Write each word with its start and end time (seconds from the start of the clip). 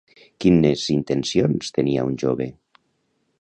Quines 0.45 0.85
intencions 0.93 1.69
tenia 1.77 2.07
un 2.13 2.17
jove? 2.25 2.49